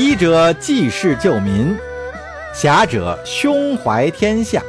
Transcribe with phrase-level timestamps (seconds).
[0.00, 1.76] 医者济世救民，
[2.54, 4.62] 侠者胸怀天下。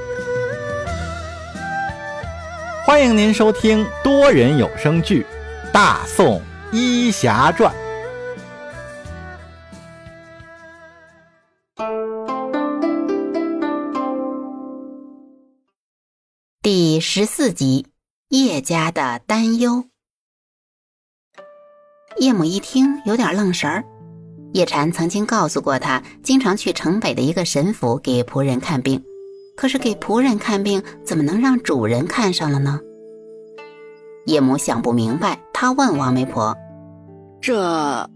[2.86, 5.26] 欢迎您收听多人有声剧
[5.72, 6.42] 《大宋
[6.74, 7.74] 医侠传》
[16.62, 17.88] 第十四集：
[18.28, 19.86] 叶家的担忧。
[22.18, 23.86] 叶母一听，有点愣神儿。
[24.54, 29.02] 叶禅曾经告诉过他，经常去城北的一个神府给仆人看病。
[29.56, 32.80] 可是给仆人看病，怎么能让主人看上了呢？
[34.26, 36.56] 叶母想不明白，她问王媒婆
[37.42, 38.10] ：“这啊，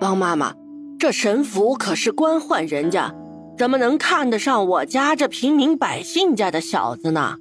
[0.00, 0.54] 王妈妈，
[0.98, 3.14] 这神府可是官宦人家，
[3.56, 7.38] 怎么能看得上我家这平民百姓家的小子呢？”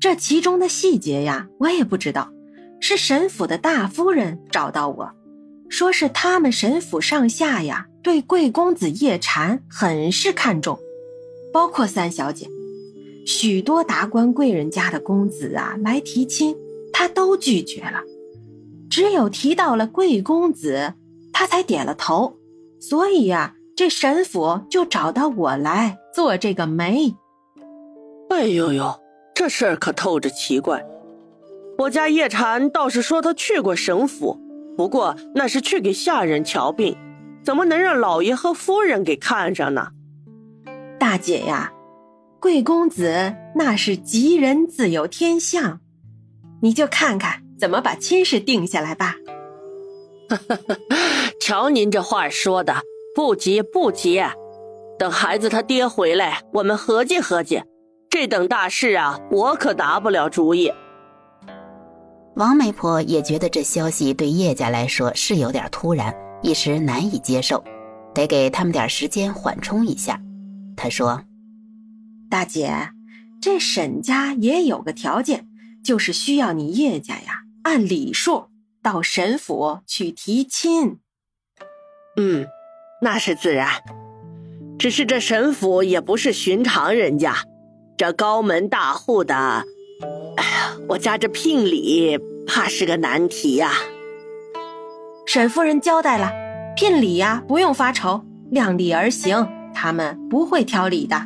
[0.00, 2.30] 这其中的细节呀，我也不知道。
[2.78, 5.10] 是神府的大夫人找到我，
[5.68, 10.78] 说是他们沈府上下呀，对贵公子叶禅很是看重，
[11.52, 12.48] 包括三小姐，
[13.26, 16.56] 许多达官贵人家的公子啊来提亲，
[16.92, 18.00] 他都拒绝了，
[18.88, 20.94] 只有提到了贵公子，
[21.32, 22.36] 他才点了头。
[22.80, 27.14] 所以呀，这沈府就找到我来做这个媒。
[28.30, 28.94] 哎呦呦，
[29.34, 30.84] 这事儿可透着奇怪。
[31.78, 34.38] 我家叶禅倒是说他去过沈府，
[34.76, 36.96] 不过那是去给下人瞧病，
[37.42, 39.88] 怎么能让老爷和夫人给看上呢？
[40.98, 41.72] 大姐呀，
[42.40, 45.80] 贵公子那是吉人自有天相，
[46.60, 49.16] 你就看看怎么把亲事定下来吧。
[51.40, 52.82] 瞧您这话说的，
[53.14, 54.22] 不急不急，
[54.98, 57.62] 等孩子他爹回来，我们合计合计。
[58.10, 60.72] 这等大事啊，我可拿不了主意。
[62.36, 67.64] 王媒婆也觉得这消息对叶家来说是有点突然，一时难以接受，
[68.14, 70.20] 得给他们点时间缓冲一下。
[70.76, 71.22] 她说
[72.28, 72.90] ：“大姐，
[73.40, 75.48] 这沈家也有个条件，
[75.82, 78.48] 就是需要你叶家呀，按礼数
[78.82, 80.98] 到沈府去提亲。
[82.20, 82.46] ”“嗯，
[83.00, 83.70] 那是自然。
[84.78, 87.34] 只是这沈府也不是寻常人家，
[87.96, 89.64] 这高门大户的。”
[90.88, 93.72] 我家这聘礼怕是个难题呀。
[95.26, 96.30] 沈夫人交代了，
[96.76, 101.20] 聘礼呀不用发愁，量力而行，他们不会挑理的。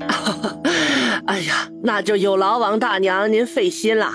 [1.26, 4.12] 哎呀，那就有劳王大娘您费心了。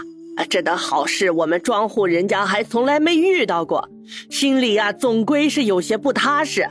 [0.50, 3.90] 这等好事，我们庄户人家还从来没遇到过，
[4.30, 6.66] 心里呀总归是有些不踏实。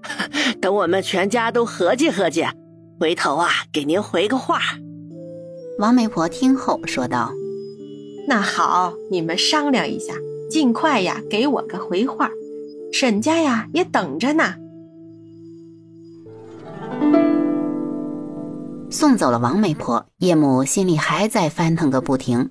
[0.62, 2.46] 等我们全家都合计合计，
[2.98, 4.60] 回头啊给您回个话。
[5.82, 7.32] 王媒婆听后说道
[8.28, 10.14] ：“那好，你们商量一下，
[10.48, 12.30] 尽快呀，给我个回话。
[12.92, 14.54] 沈家呀也等着呢。”
[18.92, 22.50] 送走了王媒婆，叶母心里还在翻腾个不停。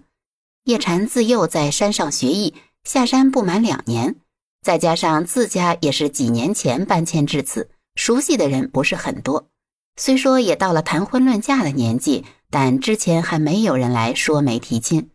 [0.65, 2.53] 叶禅自幼在山上学艺，
[2.83, 4.17] 下山不满两年，
[4.61, 9.47] 再加上自家也是几年前搬迁至此，熟悉的人不是很多。
[9.95, 12.25] 虽说也到了谈婚论嫁的年纪。
[12.53, 15.11] 但之前还没有人来说媒提亲，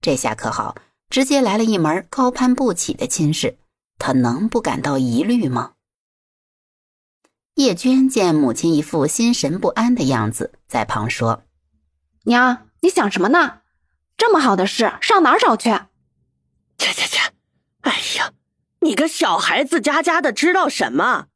[0.00, 0.76] 这下可好，
[1.10, 3.58] 直接来了一门高攀不起的亲事，
[3.98, 5.72] 他能不感到疑虑吗？
[7.56, 11.42] 叶娟见母亲一副心神不安的样子，在旁说
[12.26, 13.62] ：“娘，你想什么呢？
[14.16, 15.70] 这么好的事，上哪儿找去
[16.78, 17.32] ？”“切切切！
[17.80, 18.32] 哎呀，
[18.82, 21.26] 你个小孩子家家的，知道什么？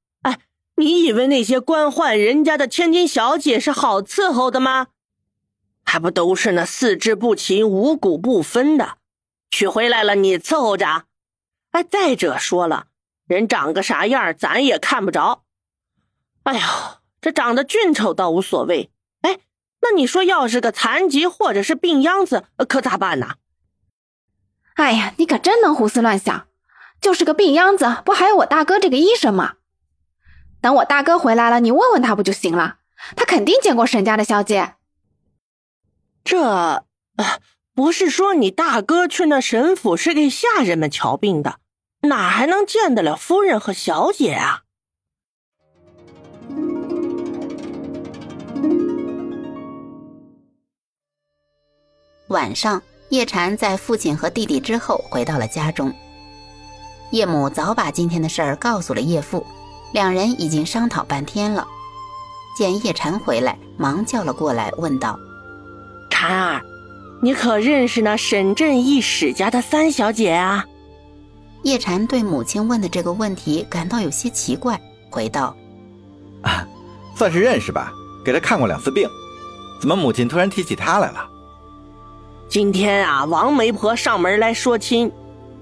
[0.78, 4.86] 你以为那些官宦人家的千金小姐是好伺候的吗？”
[5.84, 8.98] 还不都是那四肢不勤、五谷不分的，
[9.50, 11.04] 娶回来了你伺候着？
[11.70, 12.86] 哎，再者说了，
[13.26, 15.44] 人长个啥样咱也看不着。
[16.44, 16.60] 哎呦，
[17.20, 18.90] 这长得俊丑倒无所谓。
[19.22, 19.38] 哎，
[19.80, 23.34] 那你说要是个残疾或者是病秧子，可咋办呢？
[24.74, 26.46] 哎呀，你可真能胡思乱想。
[27.00, 29.54] 就是个病秧子，不还有我大哥这个医生吗？
[30.60, 32.78] 等我大哥回来了，你问问他不就行了？
[33.16, 34.74] 他肯定见过沈家的小姐。
[36.24, 36.84] 这
[37.74, 41.60] 不是说你大哥去那沈府是给下人们瞧病的，
[42.02, 44.62] 哪还能见得了夫人和小姐啊？
[52.26, 55.94] 晚上，叶禅在父亲和弟弟之后回到了家中。
[57.12, 59.46] 叶母早把今天的事儿告诉了叶父，
[59.92, 61.66] 两人已经商讨半天了。
[62.56, 65.18] 见叶禅回来，忙叫了过来，问道。
[66.10, 66.60] 婵儿，
[67.22, 70.64] 你可认识那沈镇义史家的三小姐啊？
[71.62, 74.80] 叶禅对母亲问的这个问题感到有些奇怪，
[75.10, 75.54] 回道
[76.42, 76.66] ：“啊，
[77.14, 77.92] 算是认识吧，
[78.24, 79.08] 给他看过两次病。
[79.80, 81.28] 怎么母亲突然提起他来了？
[82.48, 85.12] 今天啊，王媒婆上门来说亲，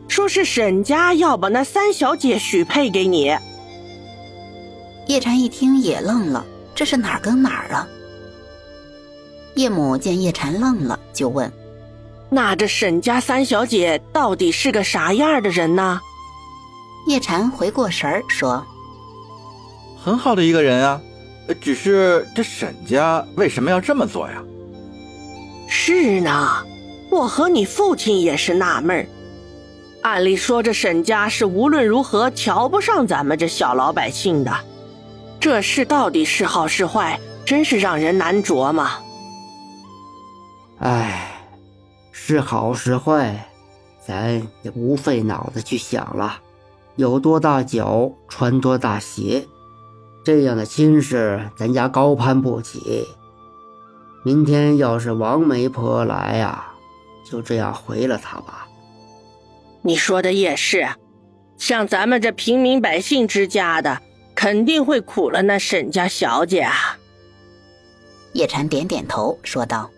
[0.08, 3.37] 说是沈家要把那三小姐许配给你。”
[5.06, 6.44] 叶禅一听也愣了，
[6.75, 7.87] 这是哪儿跟哪儿啊？
[9.55, 11.50] 叶母见叶禅愣了，就问
[12.29, 16.00] ：“那这沈家三小姐到底是个啥样的人呢？”
[17.06, 18.67] 叶禅回过神儿说
[20.03, 21.00] ：“很好的一个人啊，
[21.61, 24.43] 只是这沈家为什么要这么做呀？”
[25.69, 26.64] 是呢，
[27.11, 29.06] 我和你父亲也是纳闷儿。
[30.02, 34.52] 按理说这沈家是无论如何瞧不上咱们这小老百姓的，
[35.47, 38.85] 这事到底是好是坏，真是让人难琢磨。
[40.81, 41.41] 唉，
[42.11, 43.47] 是好是坏，
[44.05, 46.41] 咱也不费脑子去想了。
[46.97, 49.47] 有多大脚穿多大鞋，
[50.25, 53.07] 这样的亲事咱家高攀不起。
[54.25, 56.73] 明天要是王媒婆来呀，
[57.25, 58.67] 就这样回了她吧。
[59.83, 60.89] 你说的也是，
[61.57, 64.03] 像咱们这平民百姓之家的，
[64.37, 66.97] 肯定会苦了那沈家小姐啊。
[68.35, 69.91] 叶禅点点头，说道。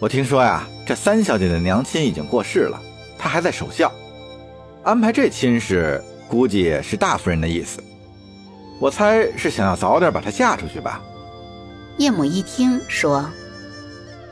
[0.00, 2.82] 我听说呀，这三小姐的娘亲已经过世了，
[3.16, 3.92] 她还在守孝，
[4.82, 7.82] 安排这亲事，估计是大夫人的意思。
[8.80, 11.00] 我猜是想要早点把她嫁出去吧。
[11.98, 13.30] 叶母一听说，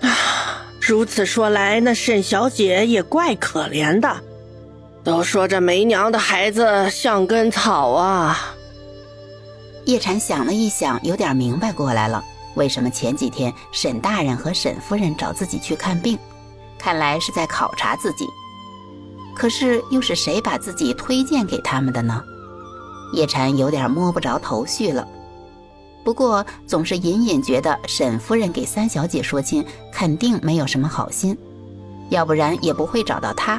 [0.01, 4.25] 啊，如此说来，那沈小姐也怪可怜的。
[5.09, 8.55] 都说这没娘的孩子像根草啊。
[9.87, 12.23] 叶禅想了一想，有点明白过来了。
[12.57, 16.19] 为什么前几天沈大人和沈夫人找自己去看病？
[16.79, 18.27] 看来是在考察自己。
[19.35, 22.23] 可是又是谁把自己推荐给他们的呢？
[23.15, 25.09] 叶禅有点摸不着头绪了。
[26.05, 31.35] 不过总是隐隐觉得沈夫人给三小姐说亲，肯定没有什么好心，
[32.11, 33.59] 要不然也不会找到她。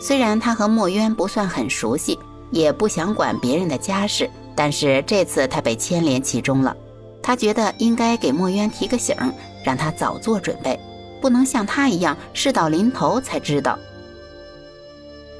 [0.00, 2.18] 虽然他和墨渊不算很熟悉，
[2.50, 6.74] 也不想管别人的家事，但是这次他被牵连其中了。
[7.22, 9.14] 他觉得应该给墨渊提个醒，
[9.62, 10.80] 让他早做准备，
[11.20, 13.78] 不能像他一样事到临头才知道。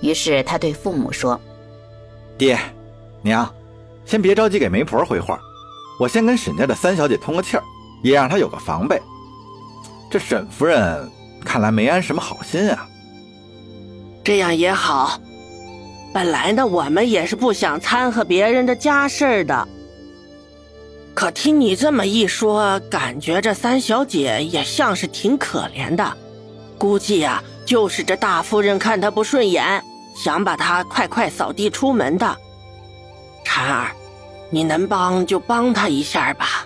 [0.02, 1.40] 于是他对父母说
[2.36, 2.58] ：“爹，
[3.22, 3.50] 娘，
[4.04, 5.40] 先别着急给媒婆回话，
[5.98, 7.62] 我先跟沈家的三小姐通个气儿，
[8.02, 9.00] 也让她有个防备。
[10.10, 11.10] 这沈夫人
[11.46, 12.86] 看来没安什么好心啊。
[14.30, 15.20] 这样也好，
[16.14, 19.66] 本来呢，我们也是不想掺和别人的家事的。”
[21.14, 26.16] 可听你这么一说，感觉这三小姐也像是挺可怜的，
[26.78, 29.82] 估计呀，就是这大夫人看她不顺眼，
[30.14, 32.24] 想把她快快扫地出门的。
[33.44, 33.90] 婵儿，
[34.48, 36.64] 你能帮就帮她一下吧。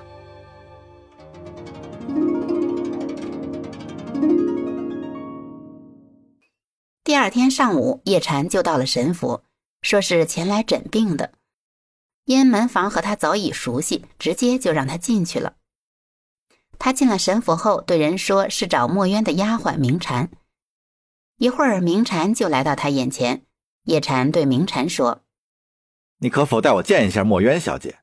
[7.05, 9.43] 第二天上午，叶禅就到了沈府，
[9.83, 11.35] 说是前来诊病的。
[12.25, 15.57] 因门房和他早已熟悉，直接就让他进去了。
[16.79, 20.31] 他进了沈府后，对人说是找墨渊的丫鬟明禅。
[21.37, 23.43] 一会儿，明禅就来到他眼前。
[23.83, 25.21] 叶禅对明禅说
[26.21, 27.99] ：“你可否带我见一下墨渊小姐？”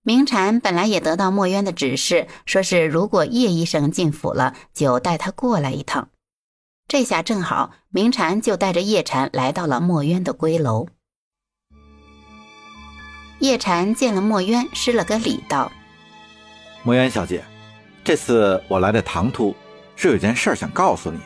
[0.00, 6.08] 明禅本来也得到墨渊的指示，说是如果叶医生进府了，就带他过来一趟。
[6.86, 10.86] 这下正好，明禅就带着叶禅来到了墨渊的归楼。
[13.40, 15.70] 叶禅见了墨渊，施了个礼，道
[16.84, 17.44] ：“墨渊小姐，
[18.04, 19.54] 这次我来的唐突，
[19.96, 21.18] 是有件事想告诉你，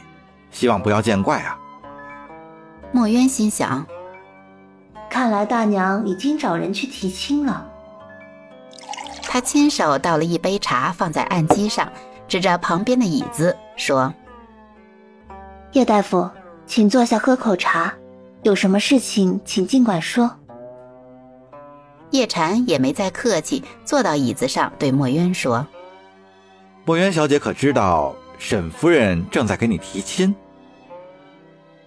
[0.50, 1.58] 希望不要见怪啊。”
[2.90, 3.86] 墨渊心想
[5.10, 7.70] ：“看来大娘已经找人去提亲了。”
[9.22, 11.92] 他亲手倒了一杯茶，放在案几上，
[12.26, 14.12] 指着旁边的椅子说
[15.72, 16.28] ：“叶大夫，
[16.66, 17.92] 请坐下喝口茶，
[18.42, 20.30] 有什么事情请尽管说。”
[22.10, 25.66] 叶禅也没再客气，坐到椅子上，对墨渊说
[26.87, 30.34] ：“墨渊小姐可知道沈夫人正在给你提亲？”“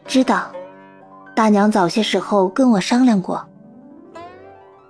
[0.06, 0.52] 知道，
[1.36, 3.44] 大娘早些时候跟我商量过。”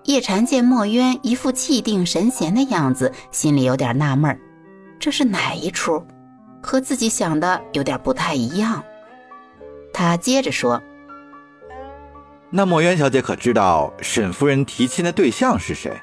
[0.03, 4.37] 叶禅见墨渊一副气定神闲的样子，心里有点纳闷
[4.99, 6.03] 这是哪一出？
[6.61, 8.83] 和自己想的有点不太一样。
[9.93, 10.81] 他接着说。
[12.49, 15.99] 那墨渊小姐可知道沈夫人提亲的对象是谁？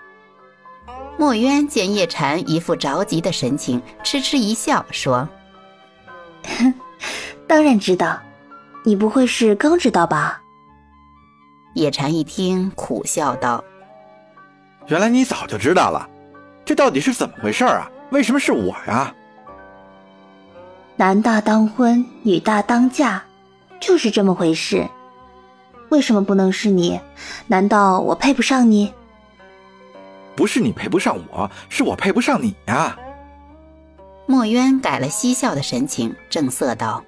[1.19, 5.29] 墨渊见叶禅一副着急的神情，痴痴一笑，说
[7.47, 8.19] ：“当然知道，
[8.85, 10.41] 你不会是刚知道吧？
[11.75, 13.63] 叶禅一听，苦笑道
[14.89, 16.09] ：“原来你早就知道了，
[16.65, 17.91] 这到底是怎么回事啊？
[18.11, 19.13] 为什么是我呀？”
[20.99, 23.21] 男大当婚，女大当嫁，
[23.79, 24.85] 就是这么回事。
[25.91, 26.99] 为什么不能是你？
[27.47, 28.93] 难道我配不上你？
[30.35, 32.99] 不是你配不上我，是我配不上你呀！
[34.27, 37.05] 墨渊改了嬉笑的神情，正色道：“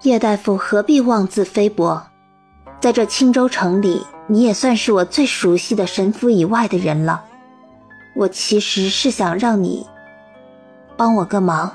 [0.00, 2.02] 叶大夫何必妄自菲薄？
[2.80, 7.22] 在这青州城里，你也算是我最熟悉的神府以外的人了。
[8.16, 9.86] 我其实是想让你
[10.96, 11.70] 帮我个忙。”